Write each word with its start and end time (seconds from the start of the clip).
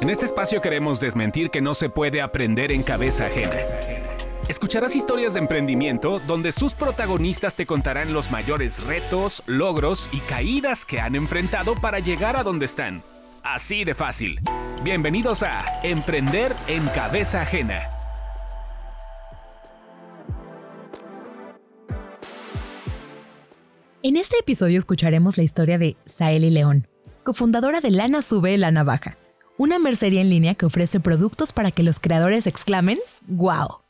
En 0.00 0.08
este 0.08 0.24
espacio 0.24 0.62
queremos 0.62 0.98
desmentir 0.98 1.50
que 1.50 1.60
no 1.60 1.74
se 1.74 1.90
puede 1.90 2.22
aprender 2.22 2.72
en 2.72 2.82
cabeza 2.82 3.26
ajena. 3.26 3.56
Escucharás 4.48 4.96
historias 4.96 5.34
de 5.34 5.40
emprendimiento 5.40 6.22
donde 6.26 6.52
sus 6.52 6.72
protagonistas 6.72 7.54
te 7.54 7.66
contarán 7.66 8.14
los 8.14 8.30
mayores 8.30 8.82
retos, 8.82 9.42
logros 9.44 10.08
y 10.10 10.20
caídas 10.20 10.86
que 10.86 11.00
han 11.00 11.16
enfrentado 11.16 11.74
para 11.74 11.98
llegar 11.98 12.36
a 12.36 12.42
donde 12.42 12.64
están. 12.64 13.02
Así 13.42 13.84
de 13.84 13.94
fácil. 13.94 14.40
Bienvenidos 14.82 15.42
a 15.42 15.62
Emprender 15.82 16.54
en 16.66 16.86
cabeza 16.88 17.42
ajena. 17.42 17.82
En 24.02 24.16
este 24.16 24.38
episodio 24.38 24.78
escucharemos 24.78 25.36
la 25.36 25.42
historia 25.42 25.76
de 25.76 25.98
Saeli 26.06 26.48
León, 26.48 26.88
cofundadora 27.22 27.82
de 27.82 27.90
Lana 27.90 28.22
Sube 28.22 28.56
La 28.56 28.70
Navaja, 28.70 29.18
una 29.60 29.78
mercería 29.78 30.22
en 30.22 30.30
línea 30.30 30.54
que 30.54 30.64
ofrece 30.64 31.00
productos 31.00 31.52
para 31.52 31.70
que 31.70 31.82
los 31.82 32.00
creadores 32.00 32.46
exclamen 32.46 32.98
¡Wow! 33.26 33.89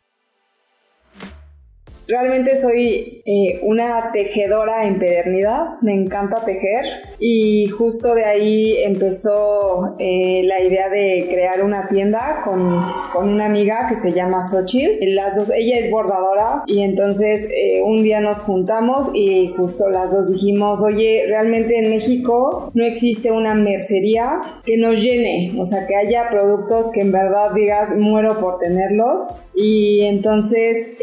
Realmente 2.11 2.61
soy 2.61 3.23
eh, 3.25 3.61
una 3.63 4.11
tejedora 4.13 4.85
empedernida, 4.85 5.79
me 5.81 5.95
encanta 5.95 6.45
tejer 6.45 6.85
y 7.21 7.69
justo 7.69 8.17
de 8.17 8.25
ahí 8.25 8.83
empezó 8.83 9.95
eh, 10.01 10.43
la 10.45 10.61
idea 10.61 10.89
de 10.89 11.29
crear 11.31 11.63
una 11.63 11.87
tienda 11.89 12.43
con, 12.45 12.83
con, 13.13 13.29
una 13.29 13.47
amiga 13.47 13.87
que 13.89 13.95
se 13.95 14.13
llama 14.13 14.43
Xochitl. 14.43 15.15
Las 15.15 15.37
dos, 15.37 15.53
ella 15.55 15.79
es 15.79 15.89
bordadora 15.93 16.65
y 16.67 16.83
entonces 16.83 17.49
eh, 17.49 17.81
un 17.85 18.03
día 18.03 18.21
nos 18.21 18.41
juntamos 18.41 19.11
y 19.15 19.55
justo 19.57 19.89
las 19.89 20.11
dos 20.11 20.33
dijimos, 20.33 20.83
oye, 20.83 21.27
realmente 21.29 21.79
en 21.79 21.91
México 21.91 22.73
no 22.75 22.85
existe 22.85 23.31
una 23.31 23.55
mercería 23.55 24.41
que 24.65 24.77
nos 24.77 25.01
llene, 25.01 25.53
o 25.61 25.65
sea, 25.65 25.87
que 25.87 25.95
haya 25.95 26.29
productos 26.29 26.91
que 26.93 27.03
en 27.03 27.13
verdad 27.13 27.53
digas, 27.55 27.91
muero 27.97 28.41
por 28.41 28.59
tenerlos. 28.59 29.29
Y 29.55 30.03
entonces 30.03 30.97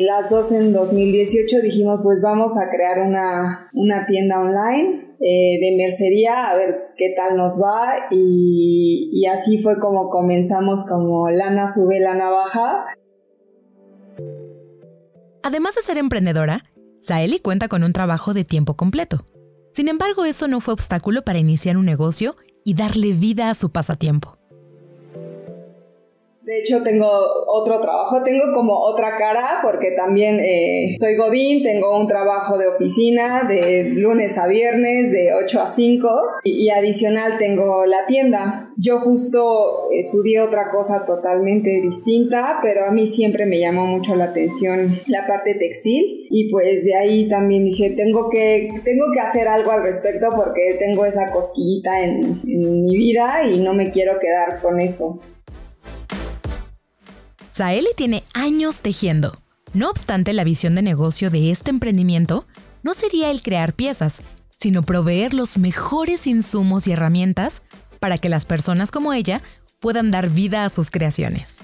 las 0.00 0.30
dos 0.30 0.52
en 0.52 0.72
2018 0.72 1.60
dijimos, 1.62 2.00
pues 2.02 2.20
vamos 2.22 2.52
a 2.56 2.70
crear 2.70 3.00
una, 3.00 4.06
tienda 4.06 4.40
online 4.40 5.16
eh, 5.20 5.58
de 5.60 5.76
mercería, 5.76 6.50
a 6.50 6.56
ver 6.56 6.92
qué 6.96 7.14
tal 7.16 7.36
nos 7.36 7.54
va. 7.54 8.08
Y, 8.10 9.10
y 9.12 9.26
así 9.26 9.58
fue 9.58 9.78
como 9.78 10.08
comenzamos 10.08 10.84
como 10.88 11.30
lana 11.30 11.66
sube, 11.72 12.00
lana 12.00 12.30
baja. 12.30 12.86
Además 15.42 15.74
de 15.74 15.82
ser 15.82 15.98
emprendedora, 15.98 16.64
Saeli 16.98 17.38
cuenta 17.38 17.68
con 17.68 17.84
un 17.84 17.92
trabajo 17.92 18.32
de 18.32 18.44
tiempo 18.44 18.76
completo. 18.76 19.24
Sin 19.70 19.88
embargo, 19.88 20.24
eso 20.24 20.48
no 20.48 20.60
fue 20.60 20.72
obstáculo 20.72 21.22
para 21.22 21.38
iniciar 21.38 21.76
un 21.76 21.84
negocio 21.84 22.36
y 22.64 22.74
darle 22.74 23.12
vida 23.12 23.50
a 23.50 23.54
su 23.54 23.70
pasatiempo. 23.70 24.38
De 26.44 26.58
hecho, 26.58 26.82
tengo 26.82 27.08
otro 27.46 27.80
trabajo, 27.80 28.22
tengo 28.22 28.52
como 28.52 28.78
otra 28.78 29.16
cara 29.16 29.60
porque 29.62 29.92
también 29.92 30.38
eh, 30.40 30.94
soy 31.00 31.16
Godín, 31.16 31.62
tengo 31.62 31.98
un 31.98 32.06
trabajo 32.06 32.58
de 32.58 32.68
oficina 32.68 33.44
de 33.48 33.84
lunes 33.84 34.36
a 34.36 34.46
viernes 34.46 35.10
de 35.10 35.32
8 35.32 35.60
a 35.62 35.66
5 35.66 36.08
y, 36.44 36.68
adicional 36.68 37.38
tengo 37.38 37.86
la 37.86 38.04
tienda. 38.06 38.70
Yo 38.76 38.98
justo 38.98 39.90
estudié 39.92 40.42
otra 40.42 40.70
cosa 40.70 41.06
totalmente 41.06 41.80
distinta, 41.80 42.58
pero 42.62 42.84
a 42.84 42.90
mí 42.90 43.06
siempre 43.06 43.46
me 43.46 43.58
llamó 43.58 43.86
mucho 43.86 44.14
la 44.14 44.24
atención 44.24 44.94
la 45.06 45.26
parte 45.26 45.54
textil 45.54 46.26
y 46.28 46.50
pues 46.50 46.84
de 46.84 46.94
ahí 46.94 47.28
también 47.28 47.64
dije, 47.64 47.94
tengo 47.96 48.28
que, 48.28 48.70
tengo 48.84 49.06
que 49.14 49.20
hacer 49.20 49.48
algo 49.48 49.70
al 49.70 49.82
respecto 49.82 50.28
porque 50.36 50.76
tengo 50.78 51.06
esa 51.06 51.30
cosquillita 51.30 52.02
en, 52.02 52.40
en 52.46 52.84
mi 52.84 52.96
vida 52.96 53.44
y 53.50 53.60
no 53.60 53.72
me 53.72 53.90
quiero 53.90 54.18
quedar 54.18 54.60
con 54.60 54.78
eso. 54.78 55.20
Saeli 57.54 57.90
tiene 57.96 58.24
años 58.34 58.82
tejiendo. 58.82 59.30
No 59.74 59.88
obstante, 59.88 60.32
la 60.32 60.42
visión 60.42 60.74
de 60.74 60.82
negocio 60.82 61.30
de 61.30 61.52
este 61.52 61.70
emprendimiento 61.70 62.46
no 62.82 62.94
sería 62.94 63.30
el 63.30 63.42
crear 63.42 63.74
piezas, 63.74 64.22
sino 64.56 64.82
proveer 64.82 65.34
los 65.34 65.56
mejores 65.56 66.26
insumos 66.26 66.88
y 66.88 66.92
herramientas 66.94 67.62
para 68.00 68.18
que 68.18 68.28
las 68.28 68.44
personas 68.44 68.90
como 68.90 69.12
ella 69.12 69.40
puedan 69.78 70.10
dar 70.10 70.30
vida 70.30 70.64
a 70.64 70.68
sus 70.68 70.90
creaciones. 70.90 71.60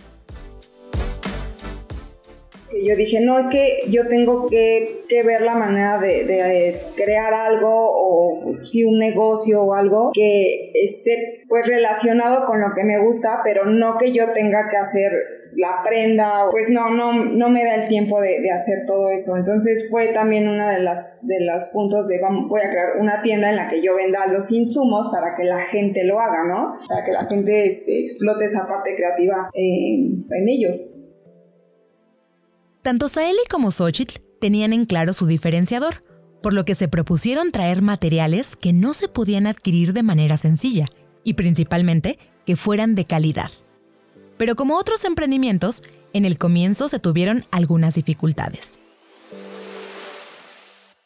Yo 2.87 2.95
dije, 2.95 3.19
no, 3.21 3.41
es 3.41 3.49
que 3.49 3.83
yo 3.89 4.07
tengo 4.07 4.47
que, 4.47 5.05
ver 5.11 5.41
la 5.43 5.57
manera 5.57 5.99
de, 5.99 6.81
crear 6.95 7.35
algo 7.35 7.69
o 7.69 8.65
si 8.65 8.85
un 8.85 9.01
negocio 9.01 9.65
o 9.65 9.75
algo 9.75 10.13
que 10.15 10.71
esté 10.73 11.43
pues 11.49 11.67
relacionado 11.67 12.47
con 12.47 12.61
lo 12.61 12.75
que 12.77 12.85
me 12.85 13.01
gusta, 13.01 13.41
pero 13.43 13.65
no 13.65 13.99
que 13.99 14.13
yo 14.13 14.33
tenga 14.33 14.71
que 14.71 14.77
hacer 14.77 15.40
la 15.57 15.83
prenda, 15.85 16.49
pues 16.51 16.69
no, 16.69 16.91
no, 16.91 17.13
no 17.13 17.49
me 17.49 17.65
da 17.65 17.77
el 17.77 17.89
tiempo 17.89 18.21
de, 18.21 18.51
hacer 18.51 18.87
todo 18.87 19.11
eso. 19.11 19.37
Entonces 19.37 19.89
fue 19.91 20.09
también 20.09 20.49
uno 20.49 20.69
de, 20.69 20.81
las, 20.81 21.27
de 21.27 21.41
los 21.41 21.69
puntos 21.69 22.09
de 22.09 22.21
voy 22.21 22.61
a 22.61 22.71
crear 22.71 22.97
una 22.99 23.23
tienda 23.23 23.51
en 23.51 23.57
la 23.57 23.69
que 23.69 23.83
yo 23.83 23.97
venda 23.97 24.27
los 24.27 24.51
insumos 24.51 25.09
para 25.13 25.35
que 25.37 25.45
la 25.45 25.61
gente 25.61 26.05
lo 26.05 26.21
haga, 26.21 26.45
¿no? 26.45 26.79
Para 26.89 27.05
que 27.05 27.13
la 27.13 27.27
gente 27.27 27.67
este, 27.67 28.01
explote 28.01 28.45
esa 28.45 28.67
parte 28.67 28.95
creativa 28.97 29.51
en, 29.55 30.25
en 30.31 30.49
ellos. 30.49 30.97
Tanto 32.83 33.09
Saeli 33.09 33.41
como 33.51 33.71
Xochitl 33.71 34.21
tenían 34.41 34.73
en 34.73 34.87
claro 34.87 35.13
su 35.13 35.27
diferenciador, 35.27 36.03
por 36.43 36.55
lo 36.55 36.65
que 36.65 36.75
se 36.75 36.89
propusieron 36.89 37.53
traer 37.53 37.83
materiales 37.83 38.57
que 38.57 38.73
no 38.73 38.95
se 38.95 39.09
podían 39.09 39.47
adquirir 39.47 39.93
de 39.93 40.03
manera 40.03 40.37
sencilla 40.37 40.87
y 41.23 41.35
principalmente 41.35 42.19
que 42.47 42.57
fueran 42.57 42.95
de 42.95 43.05
calidad. 43.05 43.51
Pero 44.41 44.57
como 44.57 44.79
otros 44.79 45.05
emprendimientos, 45.05 45.83
en 46.15 46.25
el 46.25 46.39
comienzo 46.39 46.89
se 46.89 46.99
tuvieron 46.99 47.45
algunas 47.51 47.95
dificultades. 47.95 48.80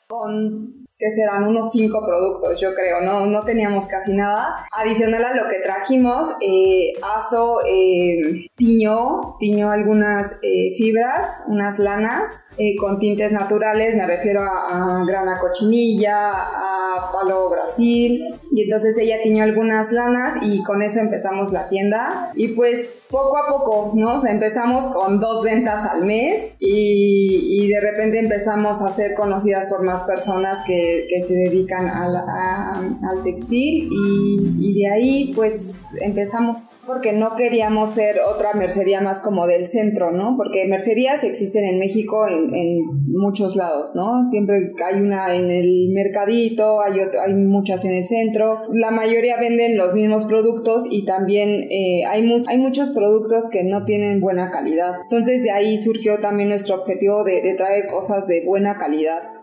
Con 0.08 0.84
que 0.98 1.10
serán 1.10 1.44
unos 1.44 1.72
cinco 1.72 2.04
productos, 2.06 2.60
yo 2.60 2.74
creo, 2.74 3.00
no, 3.00 3.26
no 3.26 3.44
teníamos 3.44 3.86
casi 3.86 4.14
nada. 4.14 4.56
Adicional 4.72 5.24
a 5.24 5.34
lo 5.34 5.48
que 5.48 5.60
trajimos, 5.60 6.28
eh, 6.40 6.92
ASO 7.02 7.60
eh, 7.66 8.46
tiñó, 8.56 9.36
tiñó 9.40 9.70
algunas 9.70 10.38
eh, 10.42 10.74
fibras, 10.76 11.26
unas 11.48 11.78
lanas 11.78 12.44
eh, 12.56 12.76
con 12.76 13.00
tintes 13.00 13.32
naturales, 13.32 13.96
me 13.96 14.06
refiero 14.06 14.40
a, 14.42 15.04
grana 15.04 15.40
cochinilla, 15.40 16.30
a 16.30 17.10
palo 17.12 17.50
Brasil, 17.50 18.22
y 18.52 18.62
entonces 18.62 18.96
ella 18.96 19.16
tiñó 19.24 19.42
algunas 19.42 19.90
lanas 19.90 20.36
y 20.42 20.62
con 20.62 20.80
eso 20.80 21.00
empezamos 21.00 21.50
la 21.52 21.66
tienda 21.68 22.30
y 22.34 22.48
pues 22.48 23.06
poco 23.10 23.38
a 23.38 23.48
poco, 23.48 23.92
¿no? 23.94 24.18
O 24.18 24.20
sea, 24.20 24.30
empezamos 24.30 24.84
con 24.94 25.18
dos 25.18 25.42
ventas 25.42 25.88
al 25.88 26.04
mes 26.04 26.54
y, 26.60 27.64
de 27.64 27.80
repente 27.80 28.20
empezamos 28.20 28.80
a 28.82 28.90
ser 28.90 29.14
conocidas 29.14 29.66
por 29.66 29.82
más 29.82 29.93
personas 30.02 30.58
que, 30.66 31.06
que 31.08 31.20
se 31.22 31.34
dedican 31.34 31.88
al, 31.88 32.14
al 32.16 33.22
textil 33.22 33.88
y, 33.90 34.56
y 34.58 34.82
de 34.82 34.90
ahí 34.90 35.32
pues 35.34 35.72
empezamos 36.00 36.68
porque 36.86 37.12
no 37.12 37.36
queríamos 37.36 37.90
ser 37.90 38.16
otra 38.20 38.52
mercería 38.54 39.00
más 39.00 39.20
como 39.20 39.46
del 39.46 39.66
centro, 39.66 40.12
¿no? 40.12 40.36
Porque 40.36 40.66
mercerías 40.66 41.24
existen 41.24 41.64
en 41.64 41.78
México 41.78 42.26
en, 42.28 42.84
muchos 43.06 43.56
lados, 43.56 43.92
¿no? 43.94 44.28
Siempre 44.30 44.72
hay 44.84 45.00
una 45.00 45.34
en 45.34 45.50
el 45.50 45.88
mercadito, 45.92 46.80
hay, 46.82 47.00
hay 47.00 47.34
muchas 47.34 47.84
en 47.84 47.92
el 47.92 48.04
centro. 48.04 48.62
La 48.72 48.90
mayoría 48.90 49.38
venden 49.38 49.76
los 49.76 49.94
mismos 49.94 50.24
productos 50.24 50.84
y 50.90 51.04
también 51.04 51.48
eh, 51.70 52.04
hay, 52.06 52.44
hay 52.46 52.58
muchos 52.58 52.90
productos 52.90 53.48
que 53.50 53.64
no 53.64 53.84
tienen 53.84 54.20
buena 54.20 54.50
calidad. 54.50 54.96
Entonces 55.02 55.42
de 55.42 55.50
ahí 55.50 55.76
surgió 55.78 56.18
también 56.18 56.48
nuestro 56.48 56.76
objetivo 56.76 57.24
de, 57.24 57.40
de 57.40 57.54
traer 57.54 57.86
cosas 57.86 58.26
de 58.26 58.44
buena 58.44 58.76
calidad. 58.76 59.33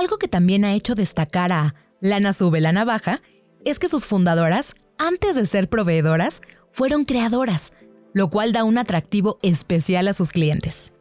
Algo 0.00 0.16
que 0.16 0.28
también 0.28 0.64
ha 0.64 0.72
hecho 0.72 0.94
destacar 0.94 1.52
a 1.52 1.74
Lana 2.00 2.32
Sube 2.32 2.62
la 2.62 2.72
Navaja 2.72 3.20
es 3.66 3.78
que 3.78 3.90
sus 3.90 4.06
fundadoras 4.06 4.74
antes 4.96 5.36
de 5.36 5.44
ser 5.44 5.68
proveedoras, 5.68 6.40
fueron 6.70 7.04
creadoras, 7.04 7.74
lo 8.14 8.30
cual 8.30 8.54
da 8.54 8.64
un 8.64 8.78
atractivo 8.78 9.38
especial 9.42 10.08
a 10.08 10.14
sus 10.14 10.30
clientes. 10.30 10.94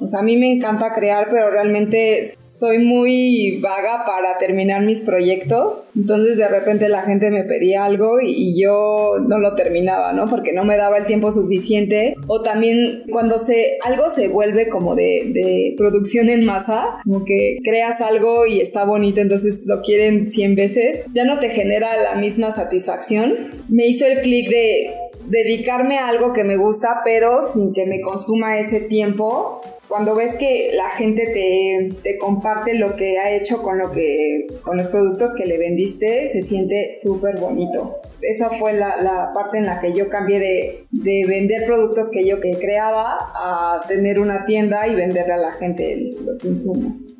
O 0.00 0.06
sea, 0.06 0.20
a 0.20 0.22
mí 0.22 0.36
me 0.36 0.52
encanta 0.52 0.92
crear, 0.94 1.28
pero 1.30 1.50
realmente 1.50 2.30
soy 2.40 2.78
muy 2.78 3.60
vaga 3.60 4.04
para 4.06 4.38
terminar 4.38 4.82
mis 4.82 5.00
proyectos. 5.00 5.84
Entonces 5.96 6.36
de 6.36 6.48
repente 6.48 6.88
la 6.88 7.02
gente 7.02 7.30
me 7.30 7.44
pedía 7.44 7.84
algo 7.84 8.20
y, 8.20 8.46
yo 8.56 9.16
no 9.26 9.38
lo 9.38 9.54
terminaba, 9.54 10.12
¿no? 10.12 10.26
Porque 10.26 10.52
no 10.52 10.64
me 10.64 10.76
daba 10.76 10.96
el 10.96 11.04
tiempo 11.04 11.30
suficiente. 11.30 12.14
O 12.26 12.42
también 12.42 13.02
cuando 13.10 13.38
se, 13.38 13.78
algo 13.84 14.08
se 14.08 14.28
vuelve 14.28 14.68
como 14.68 14.94
de, 14.94 15.30
de 15.32 15.74
producción 15.76 16.30
en 16.30 16.44
masa, 16.44 16.98
como 17.04 17.24
que 17.24 17.58
creas 17.62 18.00
algo 18.00 18.46
y 18.46 18.60
está 18.60 18.84
bonito, 18.84 19.20
entonces 19.20 19.66
lo 19.66 19.82
quieren 19.82 20.30
100 20.30 20.54
veces, 20.54 21.04
ya 21.12 21.24
no 21.24 21.38
te 21.38 21.50
genera 21.50 22.00
la 22.00 22.14
misma 22.14 22.52
satisfacción. 22.52 23.34
Me 23.68 23.86
hizo 23.86 24.06
el 24.06 24.20
clic 24.20 24.48
de 24.48 24.94
dedicarme 25.26 25.98
a 25.98 26.08
algo 26.08 26.32
que 26.32 26.44
me 26.44 26.56
gusta, 26.56 27.00
pero 27.04 27.40
sin 27.52 27.72
que 27.72 27.86
me 27.86 28.00
consuma 28.00 28.58
ese 28.58 28.80
tiempo 28.80 29.60
cuando 29.88 30.14
ves 30.14 30.36
que 30.36 30.72
la 30.74 30.90
gente 30.90 31.26
te, 31.26 31.94
te, 32.02 32.18
comparte 32.18 32.74
lo 32.74 32.94
que 32.96 33.18
ha 33.18 33.34
hecho 33.34 33.62
con 33.62 33.78
lo 33.78 33.92
que 33.92 34.46
con 34.62 34.76
los 34.76 34.88
productos 34.88 35.32
que 35.36 35.46
le 35.46 35.58
vendiste 35.58 36.28
se 36.28 36.42
siente 36.42 36.90
súper 37.02 37.38
bonito. 37.38 38.00
Esa 38.20 38.50
fue 38.50 38.72
la, 38.72 38.96
la, 39.00 39.30
parte 39.32 39.58
en 39.58 39.66
la 39.66 39.80
que 39.80 39.92
yo 39.92 40.08
cambié 40.08 40.40
de, 40.40 40.86
de, 40.90 41.24
vender 41.28 41.66
productos 41.66 42.10
que 42.12 42.26
yo 42.26 42.40
creaba 42.40 43.30
a 43.34 43.82
tener 43.86 44.18
una 44.18 44.44
tienda 44.44 44.88
y 44.88 44.94
venderle 44.94 45.34
a 45.34 45.38
la 45.38 45.52
gente 45.52 46.14
los 46.24 46.44
insumos. 46.44 47.12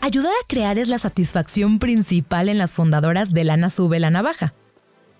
Ayudar 0.00 0.30
a 0.30 0.46
crear 0.46 0.78
es 0.78 0.88
la 0.88 0.98
satisfacción 0.98 1.80
principal 1.80 2.48
en 2.48 2.58
las 2.58 2.74
fundadoras 2.74 3.32
de 3.32 3.42
Lana 3.42 3.70
Sube 3.70 3.98
la 3.98 4.10
Navaja 4.10 4.54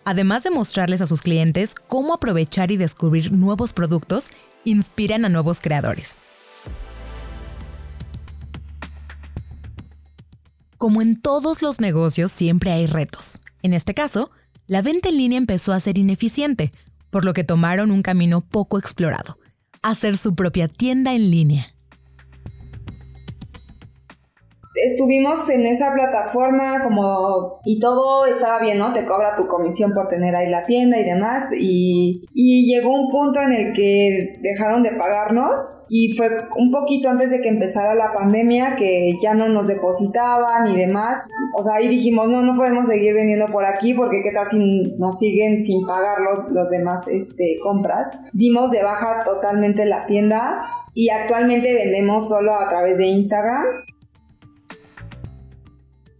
además 0.06 0.44
de 0.44 0.50
mostrarles 0.50 1.00
a 1.00 1.06
sus 1.06 1.20
clientes 1.20 1.74
cómo 1.74 2.14
aprovechar 2.14 2.70
y 2.70 2.76
descubrir 2.76 3.32
nuevos 3.32 3.72
productos, 3.72 4.28
inspiran 4.64 5.24
a 5.24 5.28
nuevos 5.28 5.58
creadores. 5.60 6.20
Como 10.78 11.02
en 11.02 11.20
todos 11.20 11.60
los 11.60 11.80
negocios, 11.80 12.30
siempre 12.30 12.70
hay 12.70 12.86
retos. 12.86 13.40
En 13.62 13.74
este 13.74 13.94
caso, 13.94 14.30
la 14.68 14.80
venta 14.80 15.08
en 15.08 15.16
línea 15.16 15.38
empezó 15.38 15.72
a 15.72 15.80
ser 15.80 15.98
ineficiente, 15.98 16.70
por 17.10 17.24
lo 17.24 17.32
que 17.32 17.42
tomaron 17.42 17.90
un 17.90 18.02
camino 18.02 18.42
poco 18.42 18.78
explorado, 18.78 19.38
hacer 19.82 20.16
su 20.16 20.36
propia 20.36 20.68
tienda 20.68 21.14
en 21.14 21.32
línea 21.32 21.75
estuvimos 24.84 25.48
en 25.48 25.66
esa 25.66 25.92
plataforma 25.92 26.82
como 26.82 27.60
y 27.64 27.80
todo 27.80 28.26
estaba 28.26 28.58
bien, 28.58 28.78
¿no? 28.78 28.92
Te 28.92 29.04
cobra 29.04 29.36
tu 29.36 29.46
comisión 29.46 29.92
por 29.92 30.08
tener 30.08 30.34
ahí 30.34 30.48
la 30.48 30.64
tienda 30.64 30.98
y 30.98 31.04
demás 31.04 31.48
y, 31.52 32.22
llegó 32.66 32.90
un 32.90 33.10
punto 33.10 33.40
en 33.40 33.52
el 33.52 33.72
que 33.72 34.38
dejaron 34.40 34.82
de 34.82 34.90
pagarnos 34.92 35.84
y 35.88 36.12
fue 36.14 36.28
un 36.56 36.70
poquito 36.70 37.08
antes 37.08 37.30
de 37.30 37.40
que 37.40 37.48
empezara 37.48 37.94
la 37.94 38.12
pandemia 38.12 38.74
que 38.76 39.16
ya 39.22 39.34
no 39.34 39.48
nos 39.48 39.68
depositaban 39.68 40.68
y 40.68 40.76
demás. 40.76 41.26
O 41.54 41.62
sea, 41.62 41.76
ahí 41.76 41.88
dijimos, 41.88 42.28
no, 42.28 42.42
no 42.42 42.56
podemos 42.56 42.86
seguir 42.86 43.14
vendiendo 43.14 43.46
por 43.46 43.64
aquí 43.64 43.94
porque 43.94 44.22
qué 44.22 44.32
tal 44.32 44.46
si 44.48 44.94
nos 44.98 45.18
siguen 45.18 45.62
sin 45.62 45.86
pagar 45.86 46.20
los, 46.20 46.50
los 46.50 46.70
demás 46.70 47.06
este, 47.08 47.58
compras. 47.62 48.10
Dimos 48.32 48.70
de 48.70 48.82
baja 48.82 49.22
totalmente 49.24 49.84
la 49.86 50.06
tienda 50.06 50.66
y 50.94 51.10
actualmente 51.10 51.74
vendemos 51.74 52.28
solo 52.28 52.58
a 52.58 52.68
través 52.68 52.98
de 52.98 53.06
Instagram 53.06 53.64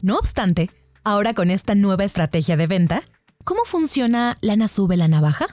no 0.07 0.19
obstante, 0.19 0.71
ahora 1.03 1.35
con 1.35 1.51
esta 1.51 1.75
nueva 1.75 2.05
estrategia 2.05 2.57
de 2.57 2.69
venta, 2.69 3.03
¿cómo 3.43 3.63
funciona 3.65 4.39
Lana 4.41 4.69
Sube 4.69 4.97
la 4.97 5.09
Navaja? 5.09 5.47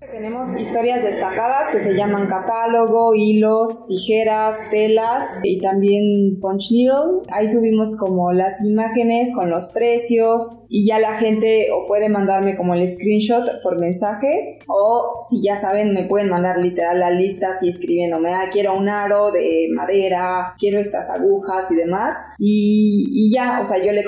Tenemos 0.00 0.48
historias 0.58 1.04
destacadas 1.04 1.68
que 1.72 1.78
se 1.78 1.92
llaman 1.92 2.26
catálogo, 2.26 3.14
hilos, 3.14 3.86
tijeras, 3.86 4.56
telas 4.70 5.26
y 5.42 5.60
también 5.60 6.40
punch 6.40 6.70
needle. 6.70 7.20
Ahí 7.30 7.48
subimos 7.48 7.94
como 7.98 8.32
las 8.32 8.64
imágenes 8.64 9.28
con 9.34 9.50
los 9.50 9.66
precios 9.66 10.64
y 10.70 10.86
ya 10.86 10.98
la 10.98 11.18
gente 11.18 11.66
o 11.70 11.86
puede 11.86 12.08
mandarme 12.08 12.56
como 12.56 12.72
el 12.72 12.88
screenshot 12.88 13.60
por 13.62 13.78
mensaje 13.78 14.55
o 14.66 15.20
si 15.28 15.42
ya 15.42 15.56
saben 15.56 15.94
me 15.94 16.04
pueden 16.04 16.28
mandar 16.28 16.58
literal 16.58 17.00
la 17.00 17.10
lista 17.10 17.50
así 17.50 17.68
escribiéndome, 17.68 18.34
ah, 18.34 18.48
quiero 18.52 18.76
un 18.76 18.88
aro 18.88 19.30
de 19.30 19.68
madera, 19.72 20.54
quiero 20.58 20.80
estas 20.80 21.08
agujas 21.10 21.70
y 21.70 21.76
demás 21.76 22.14
y, 22.38 23.30
ya, 23.32 23.60
o 23.60 23.66
sea, 23.66 23.78
yo 23.78 23.92
le, 23.92 24.04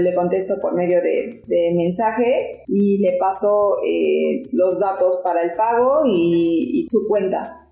le 0.00 0.14
contesto 0.14 0.54
por 0.60 0.74
medio 0.74 1.00
de, 1.02 1.42
mensaje 1.74 2.62
y 2.66 2.98
le 2.98 3.16
paso 3.18 3.76
eh, 3.86 4.42
los 4.52 4.78
datos 4.78 5.20
para 5.22 5.42
el 5.42 5.54
pago 5.56 6.02
y, 6.06 6.86
su 6.88 7.06
cuenta. 7.08 7.68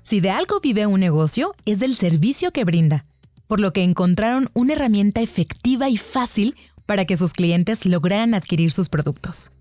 Si 0.00 0.20
de 0.20 0.30
algo 0.30 0.60
vive 0.60 0.86
un 0.86 1.00
negocio, 1.00 1.52
es 1.66 1.78
del 1.80 1.94
servicio 1.94 2.50
que 2.50 2.64
brinda, 2.64 3.06
por 3.46 3.60
lo 3.60 3.72
que 3.72 3.82
encontraron 3.82 4.48
una 4.54 4.74
herramienta 4.74 5.20
efectiva 5.20 5.88
y 5.88 5.96
fácil 5.96 6.56
para 6.86 7.04
que 7.04 7.16
sus 7.16 7.32
clientes 7.32 7.86
lograran 7.86 8.34
adquirir 8.34 8.72
sus 8.72 8.88
productos. 8.88 9.52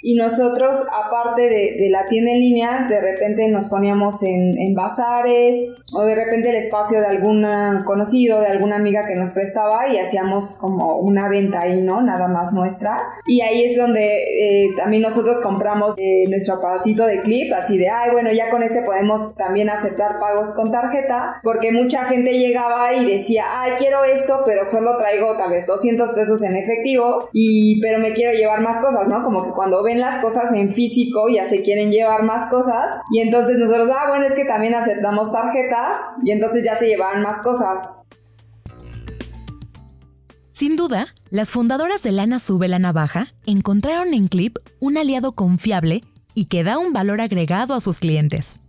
Y 0.00 0.14
nosotros, 0.14 0.84
aparte 0.92 1.42
de, 1.42 1.88
la 1.90 2.06
tienda 2.06 2.30
en 2.30 2.40
línea, 2.40 2.86
de 2.88 3.00
repente 3.00 3.48
nos 3.48 3.66
poníamos 3.66 4.22
en, 4.22 4.56
en, 4.58 4.74
bazares 4.74 5.56
o 5.92 6.04
de 6.04 6.14
repente 6.14 6.50
el 6.50 6.56
espacio 6.56 7.00
de 7.00 7.06
algún 7.06 7.44
conocido, 7.84 8.40
de 8.40 8.46
alguna 8.46 8.76
amiga 8.76 9.06
que 9.08 9.16
nos 9.16 9.32
prestaba 9.32 9.88
y 9.88 9.98
hacíamos 9.98 10.58
como 10.60 10.98
una 10.98 11.28
venta 11.28 11.62
ahí, 11.62 11.80
¿no? 11.80 12.00
Nada 12.02 12.28
más 12.28 12.52
nuestra. 12.52 13.14
Y 13.26 13.40
ahí 13.40 13.64
es 13.64 13.76
donde 13.76 14.06
eh, 14.06 14.68
también 14.76 15.02
nosotros 15.02 15.38
compramos 15.42 15.94
eh, 15.96 16.24
nuestro 16.28 16.54
aparatito 16.54 17.04
de 17.04 17.22
clip, 17.22 17.52
así 17.52 17.78
de, 17.78 17.88
ay, 17.88 18.10
bueno, 18.12 18.30
ya 18.32 18.50
con 18.50 18.62
este 18.62 18.82
podemos 18.82 19.34
también 19.34 19.68
aceptar 19.70 20.20
pagos 20.20 20.50
con 20.54 20.70
tarjeta, 20.70 21.40
porque 21.42 21.72
mucha 21.72 22.04
gente 22.04 22.38
llegaba 22.38 22.94
y 22.94 23.10
decía, 23.10 23.44
ay, 23.60 23.72
quiero 23.78 24.04
esto, 24.04 24.42
pero 24.46 24.64
solo 24.64 24.96
traigo 24.98 25.36
tal 25.36 25.50
vez 25.50 25.66
200 25.66 26.12
pesos 26.12 26.42
en 26.42 26.56
efectivo, 26.56 27.28
y 27.32 27.80
pero 27.80 27.98
me 27.98 28.12
quiero 28.12 28.32
llevar 28.32 28.60
más 28.60 28.84
cosas, 28.84 29.08
¿no? 29.08 29.24
Como 29.24 29.44
que 29.44 29.50
cuando 29.50 29.82
ven 29.88 30.00
las 30.00 30.22
cosas 30.22 30.52
en 30.52 30.70
físico, 30.70 31.28
ya 31.28 31.44
se 31.44 31.62
quieren 31.62 31.90
llevar 31.90 32.22
más 32.22 32.50
cosas. 32.50 33.00
Y 33.10 33.20
entonces 33.20 33.56
nosotros, 33.58 33.88
ah, 33.90 34.06
bueno, 34.08 34.26
es 34.26 34.34
que 34.34 34.44
también 34.44 34.74
aceptamos 34.74 35.32
tarjeta 35.32 36.14
y 36.22 36.30
entonces 36.30 36.62
ya 36.62 36.76
se 36.76 36.86
llevan 36.86 37.22
más 37.22 37.42
cosas. 37.42 37.78
Sin 40.50 40.76
duda, 40.76 41.06
las 41.30 41.50
fundadoras 41.50 42.02
de 42.02 42.12
Lana 42.12 42.38
Sube 42.38 42.68
la 42.68 42.78
Navaja 42.78 43.28
encontraron 43.46 44.12
en 44.12 44.28
Clip 44.28 44.58
un 44.80 44.98
aliado 44.98 45.32
confiable 45.32 46.02
y 46.34 46.46
que 46.46 46.64
da 46.64 46.78
un 46.78 46.92
valor 46.92 47.20
agregado 47.20 47.74
a 47.74 47.80
sus 47.80 47.98
clientes 47.98 48.60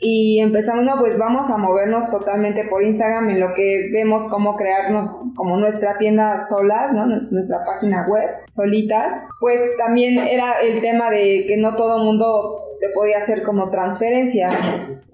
y 0.00 0.40
empezamos, 0.40 0.84
no, 0.84 0.98
pues 0.98 1.18
vamos 1.18 1.50
a 1.50 1.58
movernos 1.58 2.10
totalmente 2.10 2.64
por 2.70 2.82
Instagram 2.82 3.28
en 3.30 3.40
lo 3.40 3.52
que 3.54 3.90
vemos 3.92 4.24
cómo 4.30 4.56
crearnos 4.56 5.19
como 5.34 5.56
nuestra 5.56 5.96
tienda 5.98 6.38
solas, 6.38 6.92
¿no? 6.92 7.06
Nuestra 7.06 7.64
página 7.64 8.06
web, 8.08 8.28
solitas. 8.48 9.12
Pues 9.40 9.60
también 9.78 10.18
era 10.18 10.60
el 10.60 10.80
tema 10.80 11.10
de 11.10 11.44
que 11.46 11.56
no 11.56 11.74
todo 11.76 11.98
mundo 11.98 12.62
te 12.80 12.88
podía 12.90 13.18
hacer 13.18 13.42
como 13.42 13.70
transferencia. 13.70 14.50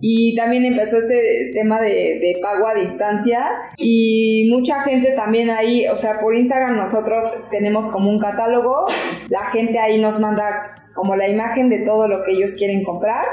Y 0.01 0.37
también 0.37 0.65
empezó 0.65 0.99
este 0.99 1.51
tema 1.55 1.81
de, 1.81 1.89
de, 1.89 2.39
pago 2.43 2.69
a 2.69 2.75
distancia 2.75 3.49
y 3.79 4.49
mucha 4.53 4.81
gente 4.83 5.13
también 5.13 5.51
ahí, 5.51 5.89
o 5.89 5.97
sea, 5.97 6.21
por 6.21 6.37
Instagram 6.37 6.77
nosotros 6.77 7.25
tenemos 7.51 7.87
como 7.87 8.11
un 8.11 8.21
catálogo, 8.21 8.85
la 9.29 9.45
gente 9.45 9.79
ahí 9.79 9.99
nos 9.99 10.21
manda 10.21 10.65
como 10.95 11.17
la 11.17 11.29
imagen 11.29 11.71
de 11.71 11.79
todo 11.79 12.09
lo 12.09 12.25
que 12.25 12.33
ellos 12.33 12.55
quieren 12.57 12.85
comprar 12.85 13.25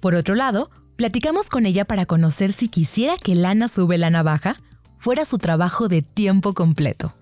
por 0.00 0.14
otro 0.14 0.34
lado, 0.34 0.70
platicamos 1.00 1.48
con 1.48 1.64
ella 1.64 1.86
para 1.86 2.04
conocer 2.04 2.52
si 2.52 2.68
quisiera 2.68 3.14
que 3.16 3.34
Lana 3.34 3.68
Sube 3.68 3.96
la 3.96 4.10
Navaja 4.10 4.56
fuera 4.98 5.24
su 5.24 5.38
trabajo 5.38 5.88
de 5.88 6.02
tiempo 6.02 6.52
completo. 6.52 7.14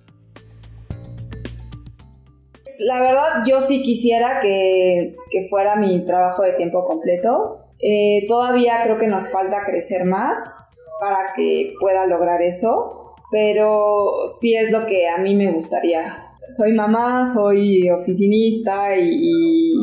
La 2.80 2.98
verdad, 2.98 3.44
yo 3.46 3.60
sí 3.60 3.84
quisiera 3.84 4.40
que, 4.40 5.14
fuera 5.48 5.76
mi 5.76 6.04
trabajo 6.04 6.42
de 6.42 6.54
tiempo 6.54 6.84
completo. 6.86 7.66
Eh, 7.78 8.26
todavía 8.26 8.80
creo 8.82 8.98
que 8.98 9.06
nos 9.06 9.30
falta 9.30 9.58
crecer 9.64 10.04
más 10.06 10.40
para 10.98 11.34
que 11.36 11.74
pueda 11.78 12.04
lograr 12.06 12.42
eso, 12.42 13.14
pero 13.30 14.26
sí 14.40 14.56
es 14.56 14.72
lo 14.72 14.86
que 14.86 15.08
a 15.08 15.18
mí 15.18 15.36
me 15.36 15.52
gustaría 15.52 16.27
soy 16.52 16.72
mamá, 16.72 17.32
soy 17.34 17.88
oficinista 17.90 18.96
y, 18.96 19.74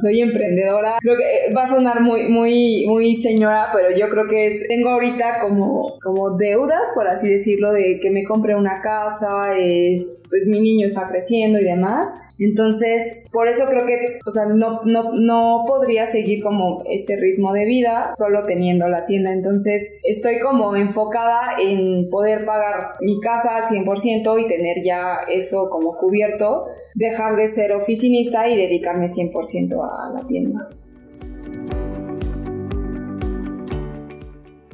soy 0.00 0.20
emprendedora. 0.20 0.96
Creo 1.00 1.16
que 1.16 1.24
eh, 1.24 1.54
va 1.54 1.64
a 1.64 1.68
sonar 1.68 2.00
muy, 2.00 2.28
muy, 2.28 2.86
muy 2.86 3.14
señora, 3.16 3.66
pero 3.72 3.96
yo 3.96 4.08
creo 4.08 4.26
que 4.26 4.46
es, 4.46 4.66
tengo 4.68 4.90
ahorita 4.90 5.40
como, 5.40 5.98
como 6.02 6.36
deudas, 6.36 6.88
por 6.94 7.06
así 7.08 7.28
decirlo, 7.28 7.72
de 7.72 8.00
que 8.00 8.10
me 8.10 8.24
compre 8.24 8.54
una 8.54 8.80
casa, 8.80 9.56
es, 9.58 10.18
pues 10.30 10.46
mi 10.46 10.60
niño 10.60 10.86
está 10.86 11.08
creciendo 11.08 11.58
y 11.58 11.64
demás. 11.64 12.08
Entonces, 12.38 13.24
por 13.30 13.48
eso 13.48 13.64
creo 13.68 13.86
que, 13.86 14.18
o 14.26 14.30
sea, 14.30 14.46
no, 14.46 14.82
no, 14.84 15.12
no 15.12 15.64
podría 15.66 16.06
seguir 16.06 16.42
como 16.42 16.82
este 16.86 17.16
ritmo 17.16 17.52
de 17.52 17.66
vida 17.66 18.12
solo 18.16 18.44
teniendo 18.46 18.88
la 18.88 19.06
tienda. 19.06 19.32
Entonces, 19.32 20.00
estoy 20.02 20.38
como 20.40 20.74
enfocada 20.76 21.56
en 21.60 22.08
poder 22.10 22.44
pagar 22.44 22.94
mi 23.00 23.20
casa 23.20 23.56
al 23.56 23.64
100% 23.64 24.44
y 24.44 24.48
tener 24.48 24.82
ya 24.84 25.18
eso 25.28 25.68
como 25.70 25.96
cubierto, 25.96 26.66
dejar 26.94 27.36
de 27.36 27.48
ser 27.48 27.72
oficinista 27.72 28.48
y 28.48 28.56
dedicarme 28.56 29.08
100% 29.08 29.74
a 29.82 30.12
la 30.12 30.26
tienda. 30.26 30.68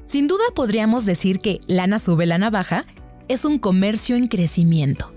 Sin 0.04 0.26
duda 0.26 0.44
podríamos 0.54 1.04
decir 1.04 1.38
que 1.38 1.60
Lana 1.66 1.98
Sube 1.98 2.24
la 2.24 2.38
Navaja 2.38 2.86
es 3.28 3.44
un 3.44 3.58
comercio 3.58 4.16
en 4.16 4.26
crecimiento. 4.26 5.12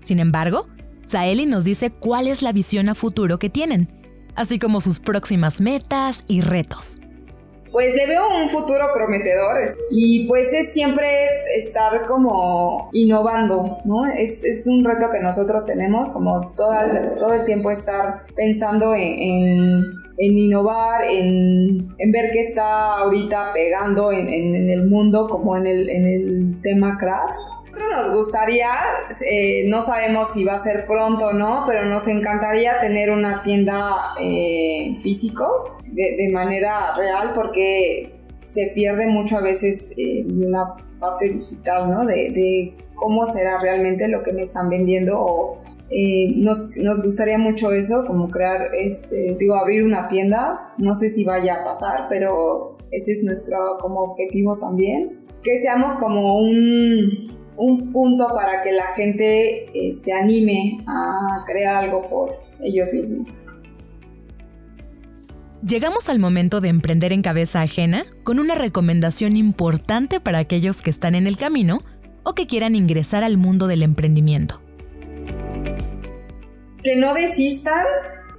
Sin 0.00 0.18
embargo, 0.18 0.66
Saeli 1.10 1.44
nos 1.44 1.64
dice 1.64 1.90
cuál 1.90 2.28
es 2.28 2.40
la 2.40 2.52
visión 2.52 2.88
a 2.88 2.94
futuro 2.94 3.40
que 3.40 3.50
tienen, 3.50 3.88
así 4.36 4.60
como 4.60 4.80
sus 4.80 5.00
próximas 5.00 5.60
metas 5.60 6.24
y 6.28 6.40
retos. 6.40 7.00
Pues 7.72 7.96
le 7.96 8.06
veo 8.06 8.28
un 8.42 8.48
futuro 8.48 8.86
prometedor 8.94 9.76
y 9.90 10.28
pues 10.28 10.52
es 10.52 10.72
siempre 10.72 11.06
estar 11.56 12.06
como 12.06 12.90
innovando, 12.92 13.78
¿no? 13.84 14.06
Es, 14.06 14.44
es 14.44 14.68
un 14.68 14.84
reto 14.84 15.10
que 15.10 15.18
nosotros 15.18 15.66
tenemos, 15.66 16.10
como 16.10 16.52
todo 16.56 16.74
el, 16.80 17.18
todo 17.18 17.34
el 17.34 17.44
tiempo 17.44 17.72
estar 17.72 18.22
pensando 18.36 18.94
en, 18.94 19.02
en, 19.02 19.82
innovar, 20.26 21.04
en, 21.04 21.94
en, 21.98 22.12
ver 22.12 22.30
qué 22.32 22.40
está 22.40 22.98
ahorita 22.98 23.52
pegando 23.54 24.12
en, 24.12 24.28
en, 24.28 24.70
el 24.70 24.88
mundo, 24.88 25.28
como 25.28 25.56
en 25.56 25.66
el, 25.66 25.88
en 25.88 26.60
tema 26.62 26.98
craft. 26.98 27.36
Nos 27.96 28.14
gustaría, 28.14 28.68
eh, 29.28 29.64
no 29.68 29.80
sabemos 29.80 30.28
si 30.34 30.44
va 30.44 30.54
a 30.54 30.62
ser 30.62 30.86
pronto 30.86 31.28
o 31.28 31.32
no, 31.32 31.64
pero 31.66 31.86
nos 31.86 32.06
encantaría 32.08 32.78
tener 32.80 33.10
una 33.10 33.42
tienda 33.42 34.14
eh, 34.20 34.96
físico 35.02 35.78
de, 35.84 36.28
manera 36.32 36.94
real 36.96 37.32
porque 37.34 38.12
se 38.42 38.72
pierde 38.74 39.06
mucho 39.06 39.38
a 39.38 39.40
veces 39.40 39.92
eh, 39.96 40.24
la 40.26 40.76
parte 40.98 41.30
digital, 41.30 41.90
¿no? 41.90 42.04
De, 42.04 42.74
cómo 42.94 43.24
será 43.24 43.58
realmente 43.58 44.08
lo 44.08 44.22
que 44.22 44.34
me 44.34 44.42
están 44.42 44.68
vendiendo 44.68 45.18
o 45.18 45.62
eh, 45.90 46.32
nos, 46.36 46.76
nos, 46.76 47.02
gustaría 47.02 47.36
mucho 47.36 47.72
eso, 47.72 48.04
como 48.06 48.28
crear, 48.28 48.74
este, 48.74 49.36
digo, 49.38 49.56
abrir 49.56 49.82
una 49.82 50.06
tienda, 50.06 50.74
no 50.78 50.94
sé 50.94 51.08
si 51.08 51.24
vaya 51.24 51.56
a 51.56 51.64
pasar, 51.64 52.06
pero 52.08 52.78
ese 52.92 53.12
es 53.12 53.24
nuestro 53.24 53.76
como 53.80 54.00
objetivo 54.00 54.58
también, 54.58 55.26
que 55.42 55.60
seamos 55.62 55.94
como 55.94 56.38
un, 56.38 57.36
un 57.56 57.92
punto 57.92 58.28
para 58.34 58.62
que 58.62 58.72
la 58.72 58.94
gente 58.94 59.66
se 59.90 60.12
anime 60.12 60.82
a 60.86 61.44
crear 61.46 61.84
algo 61.84 62.06
por 62.06 62.30
ellos 62.60 62.92
mismos. 62.92 63.44
Llegamos 65.66 66.08
al 66.08 66.18
momento 66.18 66.62
de 66.62 66.70
emprender 66.70 67.12
en 67.12 67.20
cabeza 67.20 67.60
ajena 67.60 68.06
con 68.22 68.38
una 68.38 68.54
recomendación 68.54 69.36
importante 69.36 70.18
para 70.18 70.38
aquellos 70.38 70.80
que 70.80 70.88
están 70.88 71.14
en 71.14 71.26
el 71.26 71.36
camino 71.36 71.82
o 72.22 72.34
que 72.34 72.46
quieran 72.46 72.74
ingresar 72.74 73.24
al 73.24 73.36
mundo 73.36 73.66
del 73.66 73.82
emprendimiento. 73.82 74.62
Que 76.82 76.96
no 76.96 77.14
desistan, 77.14 77.84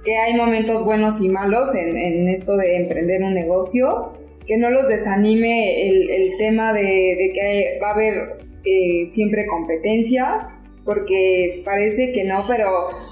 que 0.04 0.16
hay 0.16 0.34
momentos 0.34 0.84
buenos 0.84 1.20
y 1.20 1.28
malos 1.28 1.74
en, 1.74 2.28
esto 2.28 2.56
de 2.56 2.76
emprender 2.76 3.22
un 3.22 3.34
negocio, 3.34 4.14
que 4.46 4.56
no 4.56 4.70
los 4.70 4.88
desanime 4.88 5.88
el, 5.88 6.36
tema 6.38 6.72
de, 6.72 7.32
que 7.34 7.78
va 7.80 7.90
a 7.90 7.92
haber 7.92 8.38
eh, 8.64 9.08
siempre 9.12 9.46
competencia, 9.46 10.48
porque 10.84 11.62
parece 11.64 12.12
que 12.12 12.24
no, 12.24 12.44
pero 12.48 12.66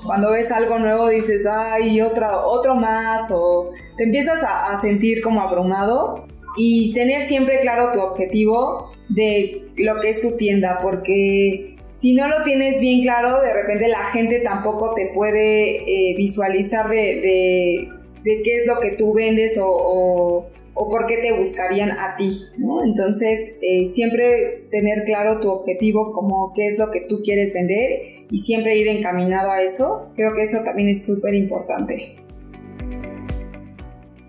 cuando 0.05 0.33
ves 0.33 0.51
algo 0.51 0.79
nuevo 0.79 1.09
dices, 1.09 1.47
ay, 1.47 2.01
otro, 2.01 2.27
otro 2.47 2.75
más, 2.75 3.31
o 3.31 3.71
te 3.97 4.05
empiezas 4.05 4.39
a, 4.43 4.81
sentir 4.81 5.23
como 5.23 5.41
abrumado 5.41 6.27
y 6.57 6.93
tener 6.95 7.29
siempre 7.29 7.61
claro 7.61 7.93
tu 7.93 8.01
objetivo 8.01 8.93
de 9.09 9.63
lo 9.77 10.01
que 10.01 10.11
es 10.11 10.21
tu 10.21 10.37
tienda, 10.37 10.81
porque 10.83 11.77
si 11.91 12.15
no 12.15 12.29
lo 12.29 12.43
tienes 12.45 12.81
bien 12.81 13.03
claro, 13.03 13.41
de 13.43 13.53
repente 13.53 13.89
la 13.89 14.05
gente 14.05 14.41
tampoco 14.41 14.95
te 14.95 15.11
puede 15.15 15.83
eh, 15.83 16.15
visualizar 16.17 16.89
de, 16.89 17.89
qué 18.25 18.57
es 18.57 18.67
lo 18.67 18.81
que 18.81 18.93
tú 18.93 19.13
vendes 19.13 19.59
o 19.61 20.51
por 20.89 21.07
qué 21.07 21.19
te 21.19 21.33
buscarían 21.33 21.91
a 21.91 22.17
ti, 22.17 22.31
¿no? 22.59 22.85
Entonces, 22.85 23.57
eh, 23.61 23.87
siempre 23.93 24.67
tener 24.71 25.05
claro 25.05 25.41
tu 25.41 25.51
objetivo, 25.51 26.13
como 26.13 26.53
qué 26.55 26.69
es 26.69 26.79
lo 26.79 26.91
que 26.91 27.03
tú 27.03 27.21
quieres 27.23 27.53
vender 27.53 28.27
y 28.31 28.39
siempre 28.39 28.79
ir 28.79 28.89
encaminado 28.89 29.51
a 29.51 29.63
eso, 29.63 30.11
creo 30.17 30.35
que 30.35 30.43
eso 30.43 30.59
también 30.65 30.89
es 30.89 31.05
súper 31.05 31.35
importante. 31.35 32.17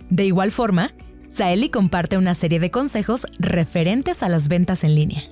De 0.10 0.25
igual 0.25 0.51
forma, 0.51 0.94
Saeli 1.30 1.70
comparte 1.70 2.18
una 2.18 2.36
serie 2.36 2.60
de 2.60 2.70
consejos 2.70 3.25
referentes 3.39 4.24
a 4.24 4.30
las 4.30 4.50
ventas 4.50 4.84
en 4.84 4.96
línea. 4.96 5.24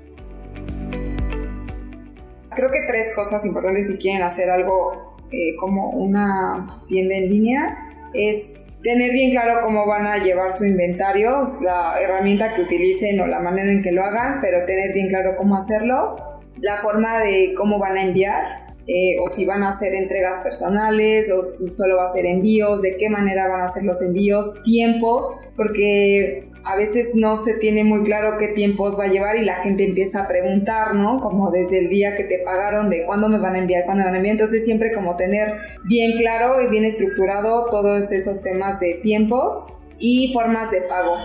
Creo 2.60 2.72
que 2.72 2.82
tres 2.88 3.16
cosas 3.16 3.46
importantes 3.46 3.88
si 3.88 3.98
quieren 3.98 4.22
hacer 4.22 4.50
algo 4.50 5.16
eh, 5.32 5.56
como 5.58 5.92
una 5.92 6.68
tienda 6.90 7.16
en 7.16 7.30
línea 7.30 7.78
es 8.14 8.54
tener 8.84 9.14
bien 9.14 9.32
claro 9.32 9.62
cómo 9.64 9.88
van 9.88 10.06
a 10.06 10.18
llevar 10.18 10.52
su 10.52 10.66
inventario, 10.66 11.58
la 11.62 12.02
herramienta 12.02 12.54
que 12.54 12.64
utilicen 12.64 13.18
o 13.22 13.28
la 13.28 13.40
manera 13.40 13.72
en 13.72 13.82
que 13.82 13.94
lo 13.94 14.04
hagan, 14.04 14.42
pero 14.42 14.66
tener 14.66 14.92
bien 14.92 15.08
claro 15.08 15.38
cómo 15.38 15.56
hacerlo, 15.56 16.18
la 16.62 16.76
forma 16.80 17.22
de 17.22 17.54
cómo 17.56 17.80
van 17.80 17.96
a 17.96 18.02
enviar, 18.02 18.44
eh, 18.90 19.18
o 19.22 19.30
si 19.30 19.46
van 19.46 19.64
a 19.64 19.70
hacer 19.70 19.94
entregas 19.94 20.40
personales, 20.44 21.32
o 21.32 21.44
si 21.44 21.70
solo 21.70 21.96
va 21.96 22.08
a 22.08 22.14
ser 22.14 22.26
envíos, 22.26 22.82
de 22.82 22.98
qué 22.98 23.10
manera 23.10 23.48
van 23.48 23.62
a 23.62 23.66
hacer 23.68 23.84
los 23.84 24.02
envíos, 24.02 24.62
tiempos, 24.64 25.28
porque 25.56 26.49
a 26.64 26.76
veces 26.76 27.16
no 27.16 27.38
se 27.38 27.54
tiene 27.56 27.84
muy 27.84 28.04
claro 28.04 28.38
qué 28.38 28.50
tiempos 28.50 29.00
va 29.00 29.06
a 29.06 29.08
llevar 29.08 29.38
y 29.38 29.46
la 29.46 29.56
gente 29.62 29.86
empieza 29.86 30.24
a 30.24 30.28
preguntar, 30.28 30.96
¿no? 30.96 31.22
Como 31.22 31.52
desde 31.52 31.80
el 31.80 31.90
día 31.90 32.16
que 32.16 32.24
te 32.24 32.40
pagaron, 32.40 32.90
de 32.90 33.06
cuándo 33.06 33.30
me 33.30 33.40
van 33.40 33.56
a 33.56 33.60
enviar, 33.60 33.86
cuándo 33.86 34.02
me 34.02 34.06
van 34.06 34.16
a 34.16 34.18
enviar. 34.18 34.34
Entonces 34.34 34.66
siempre 34.66 34.94
como 34.94 35.16
tener 35.16 35.56
bien 35.86 36.18
claro 36.18 36.62
y 36.62 36.68
bien 36.68 36.86
estructurado 36.86 37.70
todos 37.70 38.12
esos 38.12 38.44
temas 38.44 38.80
de 38.80 38.96
tiempos 39.02 39.68
y 39.98 40.34
formas 40.34 40.72
de 40.72 40.82
pago. 40.82 41.16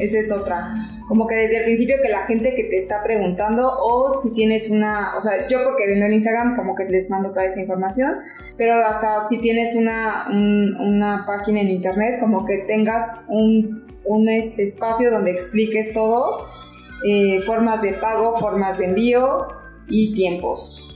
Esa 0.00 0.18
es 0.18 0.32
otra. 0.32 0.66
Como 1.08 1.26
que 1.26 1.34
desde 1.34 1.58
el 1.58 1.64
principio 1.64 1.96
que 2.00 2.08
la 2.08 2.26
gente 2.26 2.54
que 2.54 2.64
te 2.64 2.76
está 2.76 3.02
preguntando 3.02 3.68
o 3.68 4.20
si 4.20 4.32
tienes 4.32 4.70
una, 4.70 5.16
o 5.18 5.20
sea, 5.20 5.48
yo 5.48 5.64
porque 5.64 5.86
vendo 5.88 6.06
en 6.06 6.12
Instagram 6.14 6.56
como 6.56 6.74
que 6.74 6.84
les 6.84 7.10
mando 7.10 7.30
toda 7.30 7.46
esa 7.46 7.60
información, 7.60 8.18
pero 8.56 8.74
hasta 8.74 9.28
si 9.28 9.40
tienes 9.40 9.74
una, 9.74 10.28
una 10.30 11.24
página 11.26 11.62
en 11.62 11.68
internet, 11.68 12.20
como 12.20 12.44
que 12.44 12.58
tengas 12.68 13.04
un 13.28 13.89
un 14.04 14.28
este, 14.28 14.62
espacio 14.62 15.10
donde 15.10 15.30
expliques 15.30 15.92
todo, 15.92 16.48
eh, 17.06 17.40
formas 17.42 17.82
de 17.82 17.94
pago, 17.94 18.36
formas 18.36 18.78
de 18.78 18.86
envío 18.86 19.48
y 19.88 20.14
tiempos. 20.14 20.86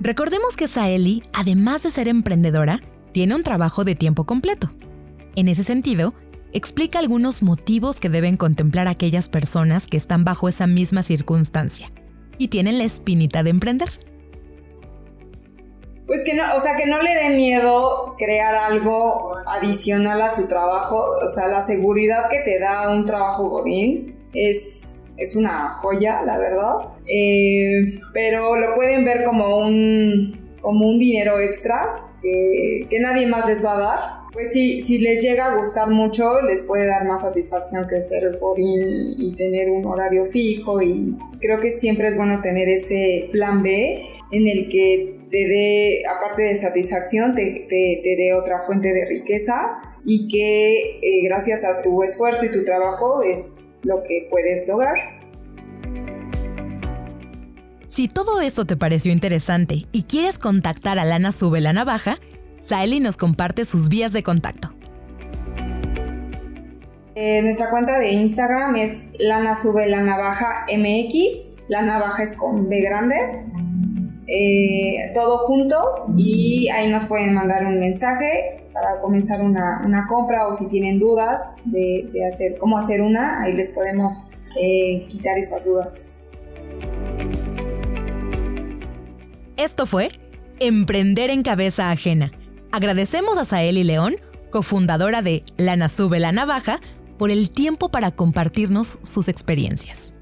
Recordemos 0.00 0.56
que 0.56 0.68
Saeli, 0.68 1.22
además 1.32 1.82
de 1.82 1.90
ser 1.90 2.08
emprendedora, 2.08 2.82
tiene 3.12 3.34
un 3.34 3.42
trabajo 3.42 3.84
de 3.84 3.94
tiempo 3.94 4.24
completo. 4.24 4.70
En 5.34 5.48
ese 5.48 5.64
sentido, 5.64 6.14
explica 6.52 6.98
algunos 6.98 7.42
motivos 7.42 8.00
que 8.00 8.08
deben 8.08 8.36
contemplar 8.36 8.86
aquellas 8.86 9.28
personas 9.28 9.86
que 9.86 9.96
están 9.96 10.24
bajo 10.24 10.48
esa 10.48 10.66
misma 10.66 11.02
circunstancia 11.02 11.90
y 12.38 12.48
tienen 12.48 12.78
la 12.78 12.84
espinita 12.84 13.42
de 13.42 13.50
emprender. 13.50 13.88
Pues 16.06 16.22
que 16.24 16.34
no, 16.34 16.42
o 16.56 16.60
sea, 16.60 16.76
que 16.76 16.86
no 16.86 17.00
le 17.00 17.14
dé 17.14 17.30
miedo 17.30 18.14
crear 18.18 18.54
algo 18.54 19.32
adicional 19.46 20.20
a 20.20 20.28
su 20.28 20.48
trabajo. 20.48 21.02
O 21.24 21.28
sea, 21.30 21.48
la 21.48 21.62
seguridad 21.62 22.28
que 22.28 22.40
te 22.40 22.58
da 22.58 22.90
un 22.90 23.06
trabajo 23.06 23.48
godín 23.48 24.14
es, 24.34 25.04
es 25.16 25.34
una 25.34 25.72
joya, 25.74 26.22
la 26.22 26.38
verdad. 26.38 26.74
Eh, 27.06 28.00
pero 28.12 28.56
lo 28.56 28.74
pueden 28.74 29.04
ver 29.04 29.24
como 29.24 29.58
un, 29.58 30.56
como 30.60 30.86
un 30.86 30.98
dinero 30.98 31.40
extra 31.40 32.10
que, 32.20 32.86
que 32.90 33.00
nadie 33.00 33.26
más 33.26 33.48
les 33.48 33.64
va 33.64 33.76
a 33.76 33.80
dar. 33.80 34.24
Pues 34.34 34.52
sí, 34.52 34.80
si 34.80 34.98
les 34.98 35.22
llega 35.22 35.52
a 35.52 35.56
gustar 35.56 35.88
mucho, 35.88 36.42
les 36.42 36.62
puede 36.62 36.86
dar 36.86 37.06
más 37.06 37.22
satisfacción 37.22 37.86
que 37.86 38.00
ser 38.00 38.36
godín 38.40 39.14
y 39.16 39.32
tener 39.36 39.70
un 39.70 39.86
horario 39.86 40.26
fijo. 40.26 40.82
Y 40.82 41.16
creo 41.40 41.60
que 41.60 41.70
siempre 41.70 42.08
es 42.08 42.16
bueno 42.16 42.40
tener 42.40 42.68
ese 42.68 43.28
plan 43.30 43.62
B 43.62 44.04
en 44.32 44.48
el 44.48 44.68
que 44.68 45.13
te 45.34 45.48
dé, 45.48 46.02
aparte 46.06 46.42
de 46.42 46.56
satisfacción, 46.56 47.34
te, 47.34 47.66
te, 47.68 48.14
dé 48.16 48.34
otra 48.34 48.60
fuente 48.60 48.92
de 48.92 49.04
riqueza 49.04 49.82
y 50.04 50.28
que 50.28 51.00
eh, 51.02 51.24
gracias 51.24 51.64
a 51.64 51.82
tu 51.82 52.04
esfuerzo 52.04 52.44
y 52.44 52.52
tu 52.52 52.64
trabajo 52.64 53.24
es 53.24 53.56
lo 53.82 54.04
que 54.04 54.28
puedes 54.30 54.68
lograr. 54.68 54.94
Si 57.88 58.06
todo 58.06 58.40
eso 58.40 58.64
te 58.64 58.76
pareció 58.76 59.12
interesante 59.12 59.86
y 59.90 60.04
quieres 60.04 60.38
contactar 60.38 61.00
a 61.00 61.04
Lana 61.04 61.32
Sube 61.32 61.60
la 61.60 61.72
Navaja, 61.72 62.18
Saeli 62.60 63.00
nos 63.00 63.16
comparte 63.16 63.64
sus 63.64 63.88
vías 63.88 64.12
de 64.12 64.22
contacto. 64.22 64.68
Eh, 67.16 67.42
nuestra 67.42 67.70
cuenta 67.70 67.98
de 67.98 68.12
Instagram 68.12 68.76
es 68.76 68.92
Lana 69.18 69.56
Sube 69.60 69.88
la 69.88 70.00
Navaja 70.00 70.64
MX. 70.72 71.54
La 71.68 71.82
navaja 71.82 72.22
es 72.22 72.36
con 72.36 72.68
B 72.68 72.82
grande. 72.82 73.16
Eh, 74.26 75.10
todo 75.14 75.46
junto 75.46 76.06
y 76.16 76.68
ahí 76.70 76.90
nos 76.90 77.04
pueden 77.04 77.34
mandar 77.34 77.66
un 77.66 77.78
mensaje 77.78 78.64
para 78.72 79.00
comenzar 79.00 79.42
una, 79.42 80.06
compra 80.08 80.48
o 80.48 80.54
si 80.54 80.68
tienen 80.68 80.98
dudas 80.98 81.40
de, 81.64 82.10
hacer 82.26 82.58
cómo 82.58 82.78
hacer 82.78 83.02
una, 83.02 83.42
ahí 83.42 83.52
les 83.52 83.70
podemos 83.70 84.38
eh, 84.60 85.06
quitar 85.08 85.38
esas 85.38 85.64
dudas. 85.64 85.92
Esto 89.56 89.86
fue 89.86 90.08
Emprender 90.58 91.30
en 91.30 91.42
Cabeza 91.42 91.90
Ajena. 91.90 92.32
Agradecemos 92.72 93.38
a 93.38 93.44
Saeli 93.44 93.84
León, 93.84 94.16
cofundadora 94.50 95.22
de 95.22 95.44
Lana 95.56 95.88
Sube 95.88 96.18
la 96.18 96.32
Navaja, 96.32 96.80
por 97.18 97.30
el 97.30 97.50
tiempo 97.50 97.90
para 97.90 98.10
compartirnos 98.10 98.98
sus 99.02 99.28
experiencias. 99.28 100.13